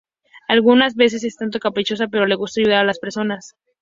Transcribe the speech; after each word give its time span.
Algunas 0.47 0.95
veces 0.95 1.23
es 1.23 1.35
un 1.35 1.45
tanto 1.45 1.59
caprichosa, 1.59 2.07
pero 2.07 2.25
le 2.25 2.33
gusta 2.33 2.59
ayudar 2.59 2.79
a 2.79 2.83
las 2.85 2.97
personas. 2.97 3.53